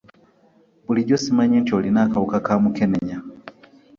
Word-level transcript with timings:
Bulijjo 0.85 1.17
simanyi 1.23 1.57
nti 1.61 1.71
olina 1.77 1.99
akawuka 2.05 2.37
ka 2.45 2.53
mukenenya. 2.63 3.17